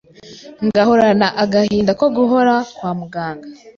[0.65, 3.47] ngahorana agahinda ko guhora kwa muganga